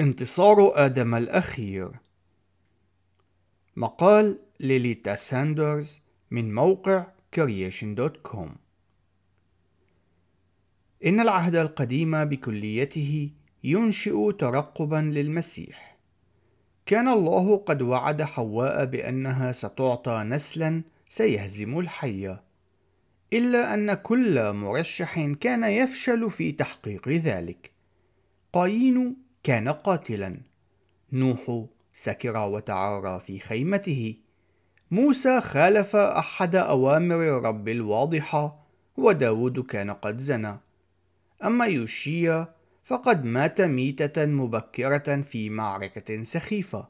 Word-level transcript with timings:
انتصار 0.00 0.72
آدم 0.86 1.14
الأخير. 1.14 1.90
مقال 3.76 4.38
ليليتا 4.60 5.14
ساندرز 5.14 6.00
من 6.30 6.54
موقع 6.54 7.06
creation.com 7.36 8.48
إن 11.06 11.20
العهد 11.20 11.54
القديم 11.54 12.24
بكليته 12.24 13.30
ينشئ 13.64 14.32
ترقبا 14.32 14.96
للمسيح. 14.96 15.98
كان 16.86 17.08
الله 17.08 17.56
قد 17.56 17.82
وعد 17.82 18.22
حواء 18.22 18.84
بأنها 18.84 19.52
ستعطى 19.52 20.22
نسلا 20.26 20.82
سيهزم 21.08 21.78
الحية 21.78 22.42
إلا 23.32 23.74
أن 23.74 23.94
كل 23.94 24.52
مرشح 24.52 25.20
كان 25.20 25.64
يفشل 25.64 26.30
في 26.30 26.52
تحقيق 26.52 27.08
ذلك. 27.08 27.70
قايين 28.52 29.29
كان 29.42 29.68
قاتلا. 29.68 30.40
نوح 31.12 31.64
سكر 31.92 32.36
وتعارى 32.36 33.20
في 33.20 33.38
خيمته. 33.38 34.14
موسى 34.90 35.40
خالف 35.40 35.96
أحد 35.96 36.56
أوامر 36.56 37.38
الرب 37.38 37.68
الواضحة 37.68 38.66
وداود 38.96 39.60
كان 39.60 39.90
قد 39.90 40.18
زنى. 40.18 40.60
أما 41.44 41.66
يوشيا 41.66 42.54
فقد 42.84 43.24
مات 43.24 43.60
ميتة 43.60 44.26
مبكرة 44.26 45.22
في 45.22 45.50
معركة 45.50 46.22
سخيفة. 46.22 46.88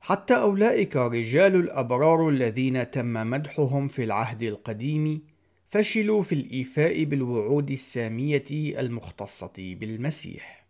حتى 0.00 0.34
أولئك 0.36 0.96
رجال 0.96 1.56
الأبرار 1.56 2.28
الذين 2.28 2.90
تم 2.90 3.12
مدحهم 3.12 3.88
في 3.88 4.04
العهد 4.04 4.42
القديم 4.42 5.22
فشلوا 5.70 6.22
في 6.22 6.34
الإيفاء 6.34 7.04
بالوعود 7.04 7.70
السامية 7.70 8.44
المختصة 8.50 9.52
بالمسيح. 9.58 10.61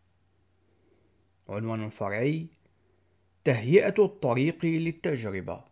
عنوان 1.53 1.89
فرعي 1.89 2.47
تهيئة 3.45 3.95
الطريق 3.99 4.65
للتجربة. 4.65 5.65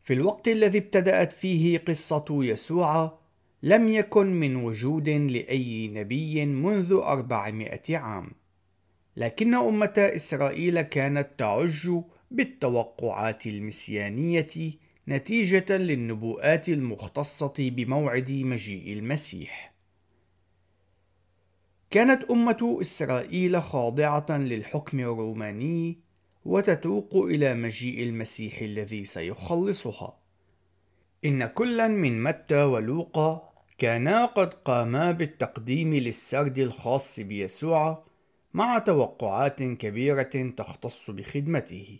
في 0.00 0.12
الوقت 0.12 0.48
الذي 0.48 0.78
ابتدأت 0.78 1.32
فيه 1.32 1.78
قصة 1.78 2.24
يسوع 2.30 3.18
لم 3.62 3.88
يكن 3.88 4.26
من 4.26 4.56
وجود 4.56 5.08
لأي 5.08 5.88
نبي 5.88 6.46
منذ 6.46 6.92
أربعمائة 6.92 7.96
عام 7.96 8.30
لكن 9.16 9.54
أمة 9.54 9.94
إسرائيل 9.96 10.82
كانت 10.82 11.28
تعج 11.38 11.90
بالتوقعات 12.30 13.46
المسيانية 13.46 14.72
نتيجة 15.08 15.76
للنبوءات 15.76 16.68
المختصة 16.68 17.54
بموعد 17.58 18.30
مجيء 18.30 18.92
المسيح. 18.92 19.75
كانت 21.90 22.24
أمة 22.24 22.78
إسرائيل 22.80 23.62
خاضعة 23.62 24.26
للحكم 24.30 25.00
الروماني 25.00 25.98
وتتوق 26.44 27.16
إلى 27.16 27.54
مجيء 27.54 28.02
المسيح 28.02 28.60
الذي 28.60 29.04
سيخلصها. 29.04 30.18
إن 31.24 31.46
كلا 31.46 31.88
من 31.88 32.22
متى 32.22 32.62
ولوقا 32.62 33.52
كانا 33.78 34.24
قد 34.24 34.54
قاما 34.54 35.12
بالتقديم 35.12 35.94
للسرد 35.94 36.58
الخاص 36.58 37.20
بيسوع 37.20 38.04
مع 38.54 38.78
توقعات 38.78 39.62
كبيرة 39.62 40.52
تختص 40.56 41.10
بخدمته 41.10 41.98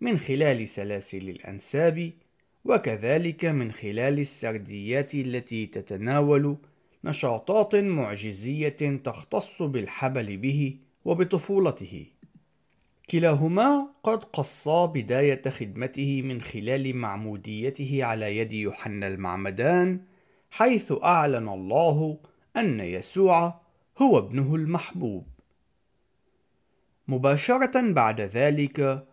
من 0.00 0.18
خلال 0.18 0.68
سلاسل 0.68 1.28
الأنساب 1.28 2.12
وكذلك 2.64 3.44
من 3.44 3.72
خلال 3.72 4.18
السرديات 4.20 5.14
التي 5.14 5.66
تتناول 5.66 6.56
نشاطات 7.04 7.74
معجزية 7.74 9.00
تختص 9.04 9.62
بالحبل 9.62 10.36
به 10.36 10.78
وبطفولته. 11.04 12.06
كلاهما 13.10 13.88
قد 14.02 14.24
قصا 14.24 14.86
بداية 14.86 15.42
خدمته 15.50 16.22
من 16.22 16.40
خلال 16.40 16.96
معموديته 16.96 18.04
على 18.04 18.36
يد 18.36 18.52
يوحنا 18.52 19.08
المعمدان 19.08 20.00
حيث 20.50 20.92
أعلن 21.02 21.48
الله 21.48 22.18
أن 22.56 22.80
يسوع 22.80 23.60
هو 23.98 24.18
ابنه 24.18 24.54
المحبوب. 24.54 25.26
مباشرة 27.08 27.92
بعد 27.92 28.20
ذلك 28.20 29.06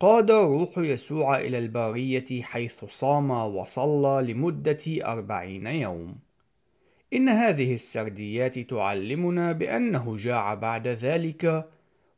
قاد 0.00 0.30
روح 0.30 0.78
يسوع 0.78 1.38
إلى 1.38 1.58
البارية 1.58 2.42
حيث 2.42 2.84
صام 2.84 3.30
وصلى 3.30 4.32
لمدة 4.32 4.84
أربعين 4.88 5.66
يوم. 5.66 6.23
إن 7.14 7.28
هذه 7.28 7.74
السرديات 7.74 8.58
تعلمنا 8.58 9.52
بأنه 9.52 10.16
جاع 10.16 10.54
بعد 10.54 10.88
ذلك 10.88 11.70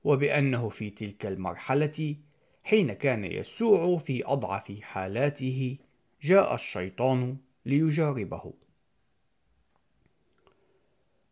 وبأنه 0.04 0.68
في 0.68 0.90
تلك 0.90 1.26
المرحلة 1.26 2.16
حين 2.64 2.92
كان 2.92 3.24
يسوع 3.24 3.98
في 3.98 4.26
أضعف 4.26 4.80
حالاته 4.80 5.76
جاء 6.22 6.54
الشيطان 6.54 7.36
ليجاربه. 7.66 8.52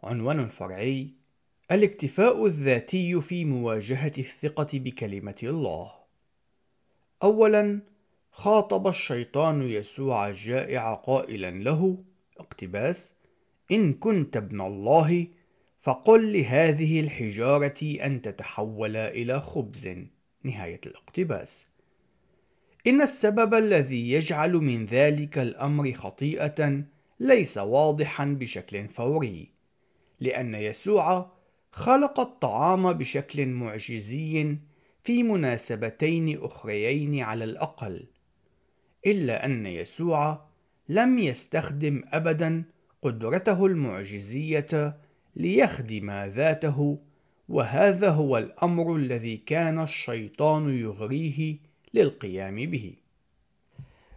عنوان 0.02 0.48
فرعي 0.48 1.10
الاكتفاء 1.72 2.46
الذاتي 2.46 3.20
في 3.20 3.44
مواجهة 3.44 4.12
الثقة 4.18 4.68
بكلمة 4.78 5.38
الله. 5.42 5.92
أولاً 7.22 7.80
خاطب 8.34 8.86
الشيطان 8.86 9.62
يسوع 9.62 10.28
الجائع 10.28 10.94
قائلا 10.94 11.50
له 11.50 12.04
اقتباس 12.38 13.13
إن 13.70 13.92
كنت 13.92 14.36
ابن 14.36 14.60
الله 14.60 15.26
فقل 15.80 16.32
لهذه 16.32 17.00
الحجارة 17.00 17.82
أن 17.82 18.22
تتحول 18.22 18.96
إلى 18.96 19.40
خبز. 19.40 19.88
نهاية 20.42 20.80
الاقتباس. 20.86 21.68
إن 22.86 23.00
السبب 23.02 23.54
الذي 23.54 24.10
يجعل 24.12 24.52
من 24.52 24.84
ذلك 24.84 25.38
الأمر 25.38 25.92
خطيئة 25.92 26.82
ليس 27.20 27.58
واضحا 27.58 28.24
بشكل 28.24 28.88
فوري 28.88 29.48
لأن 30.20 30.54
يسوع 30.54 31.32
خلق 31.70 32.20
الطعام 32.20 32.92
بشكل 32.92 33.46
معجزي 33.46 34.56
في 35.02 35.22
مناسبتين 35.22 36.38
أخريين 36.42 37.20
على 37.20 37.44
الأقل 37.44 38.06
إلا 39.06 39.44
أن 39.44 39.66
يسوع 39.66 40.46
لم 40.88 41.18
يستخدم 41.18 42.02
أبدا 42.12 42.64
قدرته 43.04 43.66
المعجزية 43.66 44.96
ليخدم 45.36 46.10
ذاته 46.10 46.98
وهذا 47.48 48.10
هو 48.10 48.38
الأمر 48.38 48.96
الذي 48.96 49.36
كان 49.36 49.82
الشيطان 49.82 50.78
يغريه 50.78 51.56
للقيام 51.94 52.56
به. 52.56 52.94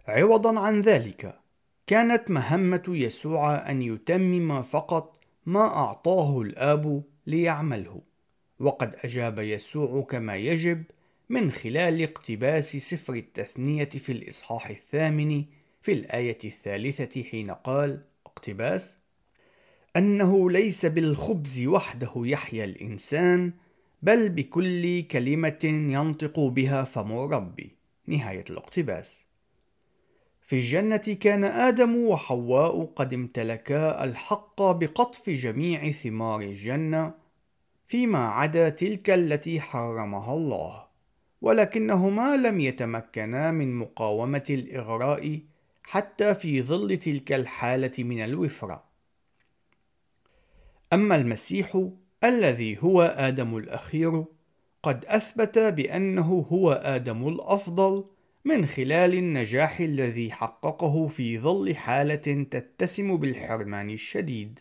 عوضا 0.08 0.60
عن 0.60 0.80
ذلك 0.80 1.34
كانت 1.86 2.30
مهمة 2.30 2.82
يسوع 2.88 3.70
أن 3.70 3.82
يتمم 3.82 4.62
فقط 4.62 5.18
ما 5.46 5.60
أعطاه 5.60 6.40
الآب 6.40 7.02
ليعمله. 7.26 8.00
وقد 8.60 8.94
أجاب 9.04 9.38
يسوع 9.38 10.02
كما 10.02 10.36
يجب 10.36 10.82
من 11.28 11.52
خلال 11.52 12.02
اقتباس 12.02 12.76
سفر 12.76 13.14
التثنية 13.14 13.84
في 13.84 14.12
الإصحاح 14.12 14.70
الثامن 14.70 15.44
في 15.82 15.92
الآية 15.92 16.38
الثالثة 16.44 17.22
حين 17.22 17.50
قال 17.50 18.07
اقتباس 18.38 18.98
أنه 19.96 20.50
ليس 20.50 20.86
بالخبز 20.86 21.66
وحده 21.66 22.12
يحيا 22.16 22.64
الإنسان 22.64 23.52
بل 24.02 24.28
بكل 24.28 25.02
كلمة 25.02 25.64
ينطق 25.64 26.40
بها 26.40 26.84
فم 26.84 27.12
ربي. 27.12 27.76
نهاية 28.06 28.44
الاقتباس. 28.50 29.24
في 30.40 30.56
الجنة 30.56 31.16
كان 31.20 31.44
آدم 31.44 31.96
وحواء 31.96 32.84
قد 32.96 33.14
امتلكا 33.14 34.04
الحق 34.04 34.62
بقطف 34.62 35.30
جميع 35.30 35.90
ثمار 35.90 36.40
الجنة 36.40 37.14
فيما 37.86 38.28
عدا 38.28 38.68
تلك 38.68 39.10
التي 39.10 39.60
حرمها 39.60 40.34
الله 40.34 40.84
ولكنهما 41.42 42.36
لم 42.36 42.60
يتمكنا 42.60 43.50
من 43.50 43.74
مقاومة 43.74 44.46
الإغراء 44.50 45.40
حتى 45.88 46.34
في 46.34 46.62
ظل 46.62 46.96
تلك 46.96 47.32
الحالة 47.32 47.92
من 48.04 48.24
الوفرة. 48.24 48.84
أما 50.92 51.16
المسيح 51.16 51.88
الذي 52.24 52.82
هو 52.82 53.02
آدم 53.02 53.56
الأخير 53.56 54.24
قد 54.82 55.04
أثبت 55.04 55.58
بأنه 55.58 56.46
هو 56.52 56.72
آدم 56.72 57.28
الأفضل 57.28 58.04
من 58.44 58.66
خلال 58.66 59.14
النجاح 59.14 59.80
الذي 59.80 60.32
حققه 60.32 61.06
في 61.06 61.38
ظل 61.38 61.74
حالة 61.76 62.46
تتسم 62.50 63.16
بالحرمان 63.16 63.90
الشديد. 63.90 64.60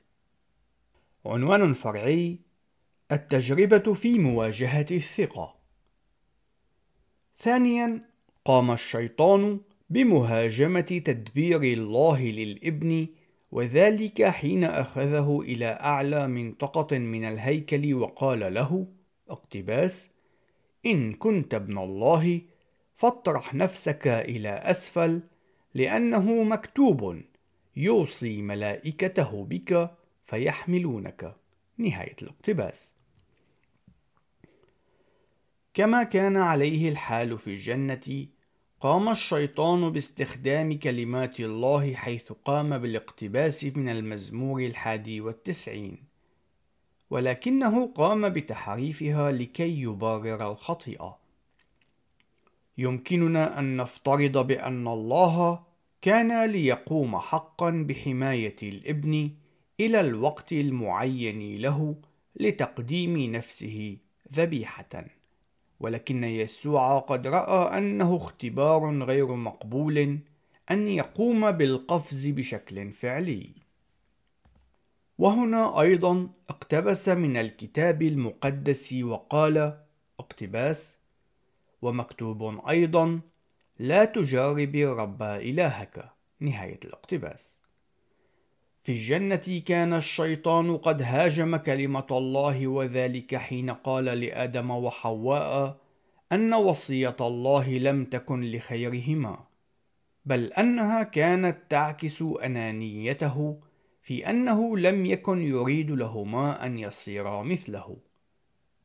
عنوان 1.26 1.74
فرعي: 1.74 2.40
التجربة 3.12 3.94
في 3.94 4.20
مواجهة 4.20 4.88
الثقة. 4.92 5.56
ثانيا، 7.40 8.10
قام 8.46 8.72
الشيطان 8.72 9.60
بمهاجمة 9.89 10.81
تدبير 10.81 11.63
الله 11.63 12.24
للابن 12.24 13.07
وذلك 13.51 14.24
حين 14.24 14.63
أخذه 14.63 15.42
إلى 15.42 15.66
أعلى 15.66 16.28
منطقة 16.28 16.98
من 16.98 17.24
الهيكل 17.24 17.94
وقال 17.94 18.54
له 18.54 18.88
اقتباس 19.30 20.12
إن 20.86 21.13
كنت 21.13 21.54
ابن 21.54 21.78
الله 21.78 22.42
فاطرح 22.95 23.54
نفسك 23.54 24.07
إلى 24.07 24.50
أسفل 24.50 25.22
لأنه 25.74 26.44
مكتوب 26.44 27.22
يوصي 27.75 28.42
ملائكته 28.42 29.45
بك 29.45 29.92
فيحملونك. 30.24 31.36
نهاية 31.78 32.16
الاقتباس. 32.22 32.95
كما 35.74 36.04
كان 36.04 36.38
عليه 36.38 36.90
الحال 36.90 37.38
في 37.38 37.48
الجنة 37.48 38.28
قام 38.82 39.10
الشيطان 39.10 39.90
باستخدام 39.90 40.80
كلمات 40.80 41.40
الله 41.40 41.94
حيث 41.94 42.32
قام 42.32 42.78
بالاقتباس 42.78 43.64
من 43.64 43.90
المزمور 43.90 44.62
الحادي 44.62 45.22
والتسعين. 45.22 45.98
ولكنه 47.10 47.88
قام 47.88 48.30
بتحريفها 48.30 49.32
لكي 49.32 49.82
يبرر 49.82 50.52
الخطيئة. 50.52 51.18
يمكننا 52.78 53.60
أن 53.60 53.78
نفترض 53.78 54.48
بأن 54.48 54.88
الله 54.88 55.64
كان 56.02 56.46
ليقوم 56.52 57.18
حقا 57.18 57.70
بحماية 57.70 58.56
الإبن 58.64 59.32
إلى 59.80 60.00
الوقت 60.00 60.54
المعين 60.54 61.62
له 61.62 61.96
لتقديم 62.36 63.36
نفسه 63.36 63.98
ذبيحة. 64.34 65.17
ولكن 65.80 66.24
يسوع 66.24 67.00
قد 67.00 67.28
رأى 67.28 67.78
أنه 67.78 68.18
اختبار 68.18 69.04
غير 69.04 69.36
مقبول 69.36 70.20
أن 70.72 70.88
يقوم 70.88 71.52
بالقفز 71.52 72.28
بشكل 72.28 72.92
فعلي. 72.92 73.50
وهنا 75.18 75.82
أيضا 75.82 76.30
اقتبس 76.50 77.10
من 77.10 77.38
الكتاب 77.38 78.02
المقدس 78.02 78.94
وقال 78.94 79.78
اقتباس 80.20 80.98
ومكتوب 81.82 82.68
أيضا 82.70 83.20
لا 83.80 84.06
تجارب 84.06 84.76
رب 84.76 85.24
إلهك 85.24 86.12
نهاية 86.40 86.80
الاقتباس. 86.86 87.60
في 88.88 88.94
الجنة 88.94 89.62
كان 89.66 89.94
الشيطان 89.94 90.78
قد 90.78 91.01
هاجم 91.01 91.56
كلمة 91.56 92.07
الله 92.12 92.68
وذلك 92.68 93.36
حين 93.36 93.69
قال 93.69 94.06
لآدم 94.06 94.72
وحواء 94.72 95.78
أن 96.31 96.54
وصية 96.54 97.16
الله 97.22 97.69
لم 97.69 98.06
تكن 98.06 98.42
لخيرهما، 98.42 99.39
بل 100.25 100.54
أنها 100.54 101.04
كانت 101.04 101.57
تعكس 101.69 102.22
أنانيته 102.22 103.60
في 104.01 104.30
أنه 104.30 104.78
لم 104.78 105.06
يكن 105.06 105.42
يريد 105.42 105.92
لهما 105.92 106.66
أن 106.66 106.80
يصيرا 106.80 107.44
مثله. 107.44 107.98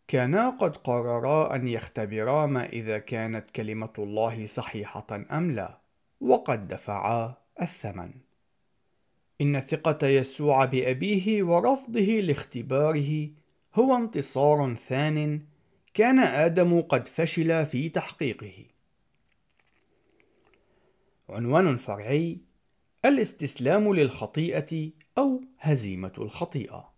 كانا 0.08 0.50
قد 0.50 0.76
قررا 0.76 1.54
أن 1.54 1.68
يختبرا 1.68 2.46
ما 2.46 2.64
إذا 2.64 2.98
كانت 2.98 3.50
كلمة 3.50 3.92
الله 3.98 4.46
صحيحة 4.46 5.06
أم 5.30 5.50
لا، 5.50 5.78
وقد 6.20 6.68
دفعا 6.68 7.34
الثمن. 7.62 8.31
إن 9.42 9.60
ثقة 9.60 10.06
يسوع 10.06 10.64
بأبيه 10.64 11.42
ورفضه 11.42 12.00
لاختباره 12.00 13.28
هو 13.74 13.96
انتصار 13.96 14.74
ثان 14.74 15.42
كان 15.94 16.18
آدم 16.18 16.80
قد 16.80 17.08
فشل 17.08 17.66
في 17.66 17.88
تحقيقه. 17.88 18.64
عنوان 21.28 21.76
فرعي: 21.76 22.38
الاستسلام 23.04 23.94
للخطيئة 23.94 24.90
أو 25.18 25.40
هزيمة 25.58 26.12
الخطيئة. 26.18 26.92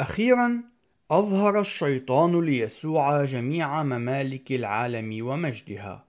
أخيرا 0.00 0.62
أظهر 1.10 1.60
الشيطان 1.60 2.44
ليسوع 2.44 3.24
جميع 3.24 3.82
ممالك 3.82 4.52
العالم 4.52 5.26
ومجدها. 5.26 6.05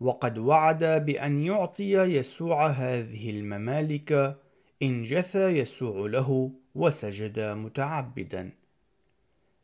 وقد 0.00 0.38
وعد 0.38 0.84
بأن 0.84 1.42
يعطي 1.42 1.92
يسوع 1.92 2.66
هذه 2.66 3.30
الممالك 3.30 4.38
إن 4.82 5.02
جثى 5.02 5.46
يسوع 5.46 6.08
له 6.08 6.50
وسجد 6.74 7.40
متعبدا. 7.40 8.50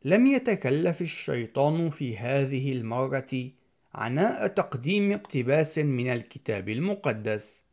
لم 0.05 0.27
يتكلف 0.27 1.01
الشيطان 1.01 1.91
في 1.91 2.19
هذه 2.19 2.73
المرة 2.73 3.51
عناء 3.95 4.47
تقديم 4.47 5.13
اقتباس 5.13 5.79
من 5.79 6.09
الكتاب 6.09 6.69
المقدس 6.69 7.65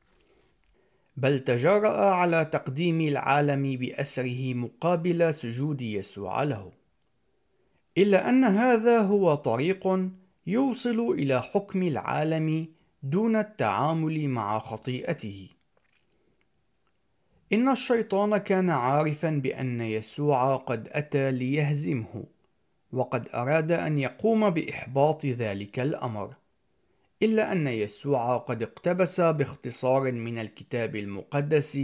بل 1.17 1.39
تجرأ 1.39 2.09
على 2.09 2.45
تقديم 2.45 3.01
العالم 3.01 3.77
بأسره 3.77 4.53
مقابل 4.53 5.33
سجود 5.33 5.81
يسوع 5.81 6.43
له. 6.43 6.71
إلا 7.97 8.29
أن 8.29 8.43
هذا 8.43 9.01
هو 9.01 9.35
طريق 9.35 10.09
يوصل 10.47 11.11
إلى 11.11 11.41
حكم 11.41 11.83
العالم 11.83 12.67
دون 13.03 13.35
التعامل 13.35 14.27
مع 14.27 14.59
خطيئته. 14.59 15.49
إن 17.53 17.69
الشيطان 17.69 18.37
كان 18.37 18.69
عارفا 18.69 19.29
بأن 19.29 19.81
يسوع 19.81 20.55
قد 20.55 20.89
أتى 20.91 21.31
ليهزمه، 21.31 22.23
وقد 22.91 23.29
أراد 23.33 23.71
أن 23.71 23.99
يقوم 23.99 24.49
بإحباط 24.49 25.25
ذلك 25.25 25.79
الأمر، 25.79 26.33
إلا 27.23 27.51
أن 27.51 27.67
يسوع 27.67 28.37
قد 28.37 28.63
اقتبس 28.63 29.21
باختصار 29.21 30.11
من 30.11 30.37
الكتاب 30.37 30.95
المقدس، 30.95 31.79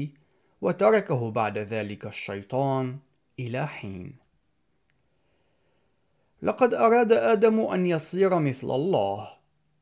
وتركه 0.62 1.32
بعد 1.32 1.58
ذلك 1.58 2.06
الشيطان 2.06 2.98
إلى 3.40 3.68
حين. 3.68 4.23
لقد 6.44 6.74
أراد 6.74 7.12
آدم 7.12 7.60
أن 7.60 7.86
يصير 7.86 8.40
مثل 8.40 8.72
الله. 8.72 9.30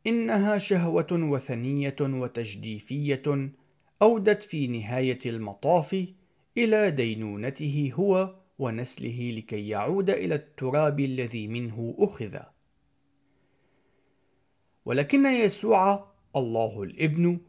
إنها 0.07 0.57
شهوة 0.57 1.07
وثنية 1.11 1.95
وتجديفية 2.01 3.51
أودت 4.01 4.43
في 4.43 4.67
نهاية 4.67 5.19
المطاف 5.25 6.05
إلى 6.57 6.91
دينونته 6.91 7.91
هو 7.93 8.35
ونسله 8.59 9.31
لكي 9.37 9.67
يعود 9.69 10.09
إلى 10.09 10.35
التراب 10.35 10.99
الذي 10.99 11.47
منه 11.47 11.95
أخذ. 11.99 12.37
ولكن 14.85 15.25
يسوع 15.25 16.07
الله 16.35 16.83
الإبن 16.83 17.39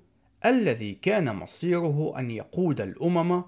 الذي 0.45 0.95
كان 0.95 1.37
مصيره 1.37 2.19
أن 2.19 2.31
يقود 2.31 2.81
الأمم 2.81 3.45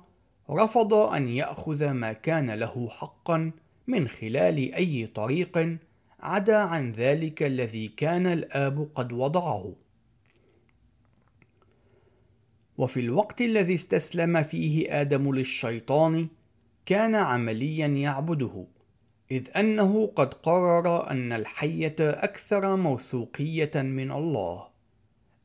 رفض 0.51 0.95
أن 0.95 1.29
يأخذ 1.29 1.91
ما 1.91 2.13
كان 2.13 2.51
له 2.51 2.89
حقا 2.89 3.53
من 3.87 4.09
خلال 4.09 4.75
أي 4.75 5.07
طريق 5.07 5.79
عدا 6.21 6.57
عن 6.57 6.93
ذلك 6.93 7.43
الذي 7.43 7.89
كان 7.89 8.27
الآب 8.27 8.89
قد 8.95 9.13
وضعه. 9.13 9.75
وفي 12.79 13.01
الوقت 13.01 13.41
الذي 13.41 13.75
استسلم 13.75 14.43
فيه 14.43 15.01
آدم 15.01 15.35
للشيطان 15.35 16.29
كان 16.87 17.15
عمليا 17.15 17.87
يعبده 17.87 18.67
إذ 19.31 19.49
أنه 19.57 20.07
قد 20.07 20.35
قرر 20.35 21.11
أن 21.11 21.33
الحية 21.33 21.97
أكثر 22.01 22.77
موثوقية 22.77 23.71
من 23.75 24.11
الله 24.13 24.69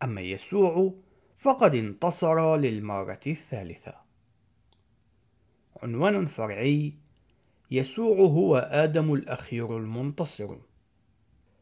أما 0.04 0.22
يسوع 0.22 0.94
فقد 1.38 1.76
انتصر 1.76 2.58
للمرة 2.58 3.20
الثالثة 3.28 3.94
عنوان 5.84 6.26
فرعي 6.26 6.94
يسوع 7.72 8.18
هو 8.18 8.58
آدم 8.72 9.14
الأخير 9.14 9.78
المنتصر. 9.78 10.56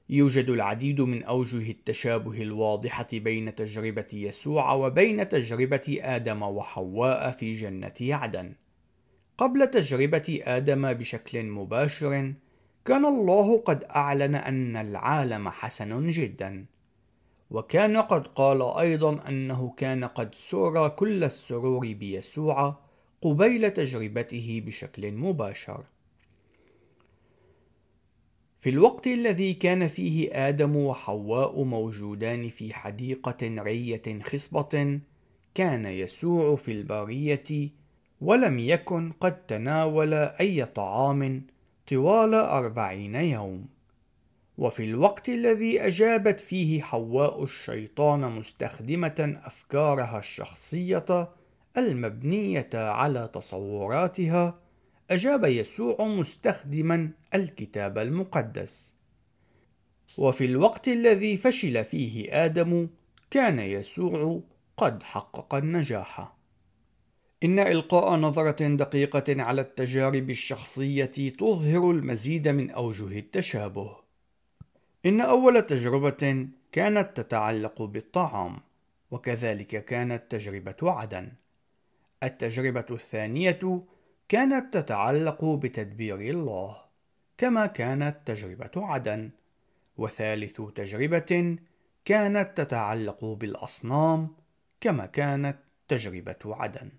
يوجد 0.10 0.50
العديد 0.50 1.02
من 1.02 1.24
أوجه 1.24 1.72
التشابه 1.72 2.42
الواضحة 2.42 3.08
بين 3.14 3.56
تجربة 3.56 4.08
يسوع 4.14 4.74
وبين 4.74 5.30
تجربة 5.30 5.98
آدم 6.02 6.44
وحواء 6.44 7.32
في 7.32 7.52
جنة 7.52 7.94
عدن. 8.02 8.54
قبل 9.38 9.68
تجربة 9.68 10.42
آدم 10.44 10.94
بشكل 10.94 11.44
مباشر، 11.44 12.34
كان 12.86 13.06
الله 13.06 13.60
قد 13.60 13.84
أعلن 13.84 14.36
أن 14.36 14.76
العالم 14.76 15.50
حسن 15.50 16.10
جدا. 16.10 16.66
وكان 17.52 17.98
قد 17.98 18.28
قال 18.28 18.62
أيضا 18.62 19.28
أنه 19.28 19.74
كان 19.78 20.04
قد 20.04 20.36
سر 20.36 20.90
كل 20.90 21.24
السرور 21.24 21.94
بيسوع 21.94 22.76
قبيل 23.22 23.72
تجربته 23.72 24.64
بشكل 24.66 25.12
مباشر. 25.12 25.84
في 28.60 28.70
الوقت 28.70 29.08
الذي 29.08 29.54
كان 29.54 29.88
فيه 29.88 30.48
آدم 30.48 30.76
وحواء 30.76 31.64
موجودان 31.64 32.50
في 32.50 32.74
حديقة 32.74 33.38
رية 33.44 34.22
خصبة، 34.24 35.00
كان 35.56 35.86
يسوع 35.86 36.56
في 36.56 36.72
البرية 36.72 37.70
ولم 38.22 38.60
يكن 38.60 39.12
قد 39.12 39.46
تناول 39.46 40.14
أي 40.14 40.66
طعام 40.66 41.46
طوال 41.90 42.34
أربعين 42.34 43.16
يوم. 43.16 43.66
وفي 44.58 44.84
الوقت 44.84 45.30
الذي 45.30 45.82
أجابت 45.82 46.40
فيه 46.40 46.82
حواء 46.82 47.44
الشيطان 47.44 48.20
مستخدمة 48.32 49.40
أفكارها 49.44 50.20
الشخصية 50.20 51.30
المبنية 51.78 52.70
على 52.74 53.30
تصوراتها 53.34 54.60
أجاب 55.12 55.44
يسوع 55.44 56.06
مستخدما 56.06 57.12
الكتاب 57.36 57.98
المقدس 57.98 58.96
وفي 60.18 60.46
الوقت 60.46 60.88
الذي 60.88 61.38
فشل 61.38 61.84
فيه 61.84 62.46
آدم 62.46 62.88
كان 63.32 63.60
يسوع 63.60 64.42
قد 64.78 65.04
حقق 65.04 65.56
النجاح 65.56 66.38
إن 67.44 67.60
إلقاء 67.60 68.16
نظرة 68.16 68.68
دقيقة 68.68 69.44
على 69.44 69.62
التجارب 69.62 70.30
الشخصية 70.30 71.30
تظهر 71.40 71.92
المزيد 71.92 72.48
من 72.48 72.70
أوجه 72.70 73.20
التشابه. 73.20 73.98
إن 75.06 75.22
أول 75.22 75.62
تجربة 75.62 76.48
كانت 76.72 77.10
تتعلق 77.18 77.82
بالطعام، 77.82 78.58
وكذلك 79.12 79.86
كانت 79.86 80.24
تجربة 80.30 80.76
عدن. 80.82 81.32
التجربة 82.24 82.86
الثانية 82.92 83.86
كانت 84.30 84.74
تتعلق 84.74 85.46
بتدبير 85.46 86.22
الله، 86.22 86.78
كما 87.38 87.66
كانت 87.66 88.18
تجربة 88.26 88.72
عدن. 88.76 89.32
وثالث 89.98 90.62
تجربة 90.76 91.58
كانت 92.06 92.62
تتعلق 92.62 93.26
بالأصنام، 93.26 94.36
كما 94.82 95.06
كانت 95.06 95.58
تجربة 95.88 96.38
عدن. 96.46 96.92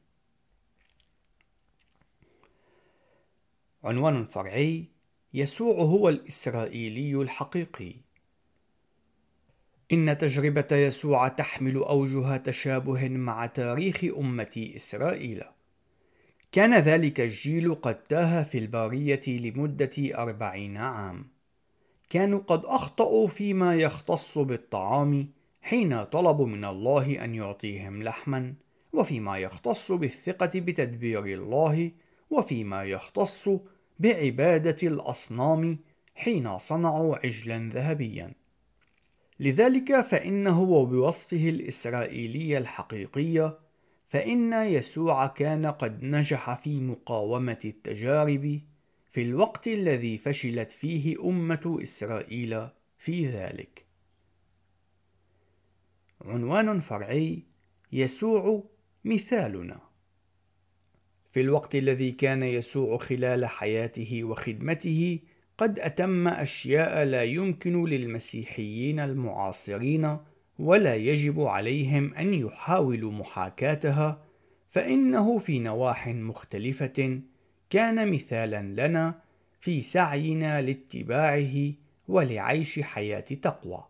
عنوان 3.85 4.27
فرعي 4.27 4.85
يسوع 5.35 5.77
هو 5.81 6.09
الإسرائيلي 6.09 7.15
الحقيقي 7.15 7.95
إن 9.93 10.19
تجربة 10.19 10.77
يسوع 10.77 11.29
تحمل 11.29 11.77
أوجه 11.77 12.37
تشابه 12.37 13.09
مع 13.09 13.47
تاريخ 13.47 14.05
أمة 14.19 14.71
إسرائيل 14.77 15.45
كان 16.53 16.75
ذلك 16.75 17.21
الجيل 17.21 17.75
قد 17.75 18.03
تاه 18.03 18.43
في 18.43 18.59
البارية 18.59 19.21
لمدة 19.27 19.91
أربعين 19.99 20.77
عام. 20.77 21.27
كانوا 22.11 22.41
قد 22.47 22.65
أخطأوا 22.65 23.29
فيما 23.29 23.77
يختص 23.77 24.39
بالطعام 24.39 25.29
حين 25.63 26.05
طلبوا 26.05 26.47
من 26.47 26.65
الله 26.65 27.25
أن 27.25 27.35
يعطيهم 27.35 28.03
لحما 28.03 28.55
وفيما 28.93 29.39
يختص 29.39 29.93
بالثقة 29.93 30.51
بتدبير 30.55 31.25
الله 31.25 31.93
وفيما 32.31 32.85
يختص 32.85 33.49
بعبادة 33.99 34.89
الأصنام 34.89 35.79
حين 36.15 36.59
صنعوا 36.59 37.17
عجلا 37.17 37.69
ذهبيا. 37.73 38.33
لذلك 39.41 40.01
فإنه 40.01 40.63
وبوصفه 40.63 41.49
الإسرائيلي 41.49 42.59
الحقيقي 42.59 43.59
فإن 44.09 44.53
يسوع 44.53 45.27
كان 45.27 45.67
قد 45.67 46.03
نجح 46.03 46.61
في 46.61 46.81
مقاومة 46.81 47.59
التجارب 47.65 48.61
في 49.11 49.23
الوقت 49.23 49.67
الذي 49.67 50.19
فشلت 50.19 50.73
فيه 50.73 51.29
أمة 51.29 51.79
إسرائيل 51.83 52.69
في 52.99 53.27
ذلك. 53.27 53.85
عنوان 56.21 56.81
فرعي 56.81 57.43
يسوع 57.93 58.65
مثالنا 59.05 59.81
في 61.33 61.41
الوقت 61.41 61.75
الذي 61.75 62.13
كان 62.13 62.43
يسوع 62.43 62.99
خلال 62.99 63.47
حياته 63.47 64.25
وخدمته 64.25 65.19
قد 65.59 65.79
أتم 65.79 66.29
أشياء 66.29 67.05
لا 67.05 67.23
يمكن 67.23 67.85
للمسيحيين 67.85 69.01
المعاصرين 69.01 70.19
ولا 70.59 70.95
يجب 70.95 71.41
عليهم 71.41 72.15
أن 72.15 72.35
يحاولوا 72.35 73.13
محاكاتها 73.13 74.23
فإنه 74.71 75.39
في 75.39 75.59
نواح 75.59 76.09
مختلفة 76.09 77.21
كان 77.71 78.13
مثالا 78.13 78.87
لنا 78.87 79.21
في 79.61 79.83
سعينا 79.83 80.63
لاتباعه 80.63 81.73
ولعيش 82.09 82.81
حياة 82.81 83.21
تقوى. 83.21 83.85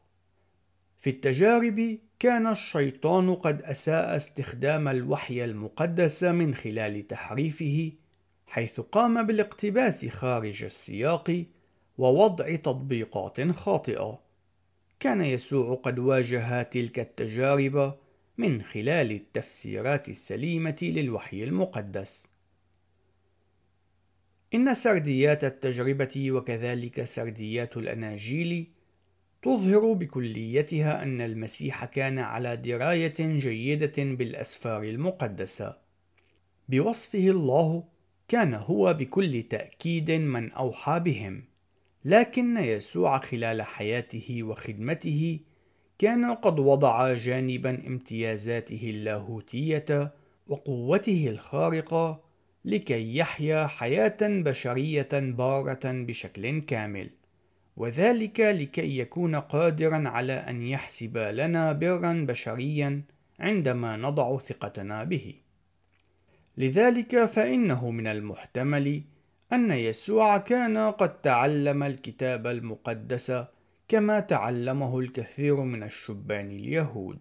في 0.99 1.11
التجارب 1.11 1.99
كان 2.19 2.47
الشيطان 2.47 3.35
قد 3.35 3.63
أساء 3.63 4.17
استخدام 4.17 4.89
الوحي 4.89 5.45
المقدس 5.45 6.25
من 6.25 6.55
خلال 6.55 7.07
تحريفه 7.07 7.93
حيث 8.47 8.81
قام 8.81 9.27
بالاقتباس 9.27 10.07
خارج 10.07 10.65
السياق 10.65 11.45
ووضع 11.99 12.57
تطبيقات 12.57 13.51
خاطئة 13.51 14.28
كان 15.00 15.21
يسوع 15.21 15.75
قد 15.75 15.99
واجه 15.99 16.62
تلك 16.62 16.99
التجارب 16.99 17.99
من 18.38 18.62
خلال 18.62 19.12
التفسيرات 19.12 20.09
السليمة 20.09 20.78
للوحي 20.83 21.45
المقدس 21.45 22.28
إن 24.55 24.75
سرديات 24.75 25.45
التجربة 25.45 26.33
وكذلك 26.33 27.05
سرديات 27.05 27.76
الأناجيل 27.76 28.67
تظهر 29.43 29.93
بكليتها 29.93 31.02
أن 31.02 31.21
المسيح 31.21 31.85
كان 31.85 32.19
على 32.19 32.57
دراية 32.57 33.14
جيدة 33.19 33.93
بالأسفار 33.99 34.83
المقدسة. 34.83 35.78
بوصفه 36.69 37.31
الله 37.31 37.85
كان 38.28 38.55
هو 38.55 38.95
بكل 38.95 39.43
تأكيد 39.43 40.11
من 40.11 40.52
أوحى 40.52 41.00
بهم، 41.00 41.45
لكن 42.05 42.57
يسوع 42.57 43.19
خلال 43.19 43.62
حياته 43.62 44.43
وخدمته 44.43 45.40
كان 45.99 46.25
قد 46.25 46.59
وضع 46.59 47.14
جانبا 47.14 47.87
امتيازاته 47.87 48.90
اللاهوتية 48.90 50.12
وقوته 50.47 51.26
الخارقة 51.31 52.21
لكي 52.64 53.17
يحيا 53.17 53.67
حياة 53.67 54.19
بشرية 54.21 55.09
بارة 55.12 55.81
بشكل 55.85 56.61
كامل. 56.61 57.11
وذلك 57.76 58.40
لكي 58.40 58.99
يكون 58.99 59.37
قادرا 59.37 60.09
على 60.09 60.33
أن 60.33 60.62
يحسب 60.62 61.19
لنا 61.19 61.73
برا 61.73 62.25
بشريا 62.28 63.02
عندما 63.40 63.97
نضع 63.97 64.38
ثقتنا 64.38 65.05
به 65.05 65.35
لذلك 66.57 67.25
فإنه 67.25 67.90
من 67.90 68.07
المحتمل 68.07 69.02
أن 69.52 69.71
يسوع 69.71 70.38
كان 70.38 70.78
قد 70.78 71.21
تعلم 71.21 71.83
الكتاب 71.83 72.47
المقدس 72.47 73.33
كما 73.88 74.21
تعلمه 74.21 74.99
الكثير 74.99 75.61
من 75.61 75.83
الشبان 75.83 76.50
اليهود 76.50 77.19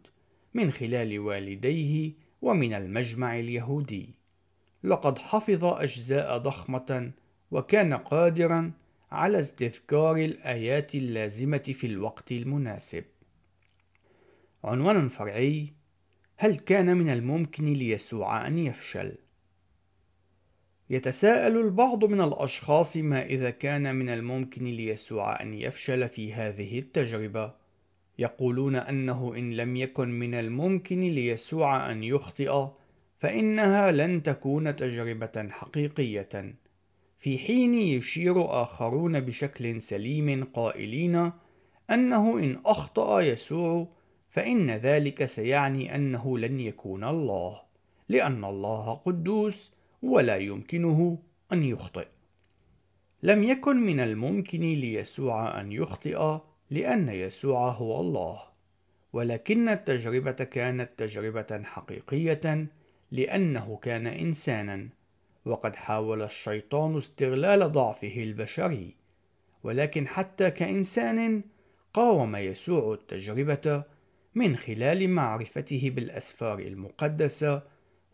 من 0.53 0.71
خلال 0.71 1.19
والديه 1.19 2.13
ومن 2.41 2.73
المجمع 2.73 3.39
اليهودي 3.39 4.15
لقد 4.83 5.17
حفظ 5.19 5.65
أجزاء 5.65 6.37
ضخمة 6.37 7.11
وكان 7.51 7.93
قادرا 7.93 8.71
على 9.11 9.39
استذكار 9.39 10.15
الآيات 10.15 10.95
اللازمة 10.95 11.57
في 11.57 11.87
الوقت 11.87 12.31
المناسب. 12.31 13.03
عنوان 14.63 15.09
فرعي: 15.09 15.73
هل 16.37 16.55
كان 16.55 16.97
من 16.97 17.09
الممكن 17.09 17.73
ليسوع 17.73 18.47
أن 18.47 18.57
يفشل؟ 18.57 19.17
يتساءل 20.89 21.57
البعض 21.57 22.05
من 22.05 22.21
الأشخاص 22.21 22.97
ما 22.97 23.25
إذا 23.25 23.49
كان 23.49 23.95
من 23.95 24.09
الممكن 24.09 24.63
ليسوع 24.63 25.41
أن 25.41 25.53
يفشل 25.53 26.09
في 26.09 26.33
هذه 26.33 26.79
التجربة. 26.79 27.53
يقولون 28.19 28.75
أنه 28.75 29.35
إن 29.35 29.53
لم 29.53 29.75
يكن 29.75 30.09
من 30.09 30.33
الممكن 30.33 30.99
ليسوع 30.99 31.91
أن 31.91 32.03
يخطئ، 32.03 32.67
فإنها 33.17 33.91
لن 33.91 34.23
تكون 34.23 34.75
تجربة 34.75 35.47
حقيقية. 35.49 36.55
في 37.17 37.37
حين 37.37 37.73
يشير 37.73 38.61
آخرون 38.63 39.19
بشكل 39.19 39.81
سليم 39.81 40.43
قائلين 40.43 41.31
أنه 41.89 42.39
إن 42.39 42.59
أخطأ 42.65 43.21
يسوع 43.21 43.87
فإن 44.29 44.71
ذلك 44.71 45.25
سيعني 45.25 45.95
أنه 45.95 46.37
لن 46.37 46.59
يكون 46.59 47.03
الله، 47.03 47.61
لأن 48.09 48.45
الله 48.45 48.93
قدوس 48.93 49.76
ولا 50.01 50.37
يمكنه 50.37 51.19
أن 51.53 51.63
يخطئ. 51.63 52.07
لم 53.23 53.43
يكن 53.43 53.77
من 53.77 53.99
الممكن 53.99 54.59
ليسوع 54.59 55.61
أن 55.61 55.71
يخطئ 55.71 56.39
لأن 56.69 57.09
يسوع 57.09 57.69
هو 57.71 57.99
الله، 57.99 58.41
ولكن 59.13 59.69
التجربة 59.69 60.31
كانت 60.31 60.89
تجربة 60.97 61.63
حقيقية 61.63 62.67
لأنه 63.11 63.79
كان 63.81 64.07
إنسانا. 64.07 64.89
وقد 65.45 65.75
حاول 65.75 66.21
الشيطان 66.21 66.97
استغلال 66.97 67.71
ضعفه 67.71 68.23
البشري. 68.23 68.95
ولكن 69.63 70.07
حتى 70.07 70.51
كإنسان 70.51 71.43
قاوم 71.93 72.35
يسوع 72.35 72.93
التجربة 72.93 73.83
من 74.35 74.55
خلال 74.57 75.09
معرفته 75.09 75.91
بالأسفار 75.95 76.59
المقدسة 76.59 77.63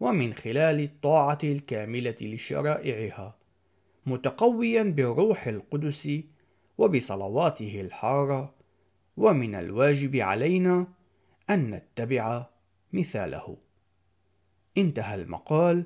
ومن 0.03 0.33
خلال 0.33 0.79
الطاعة 0.79 1.37
الكاملة 1.43 2.15
لشرائعها 2.21 3.37
متقويا 4.05 4.83
بالروح 4.83 5.47
القدس 5.47 6.09
وبصلواته 6.77 7.81
الحارة. 7.81 8.53
ومن 9.17 9.55
الواجب 9.55 10.15
علينا 10.15 10.87
أن 11.49 11.71
نتبع 11.71 12.45
مثاله. 12.93 13.57
انتهى 14.77 15.15
المقال 15.15 15.85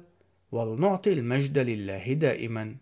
ولنعطي 0.52 1.14
المجد 1.14 1.58
لله 1.58 2.14
دائما. 2.14 2.76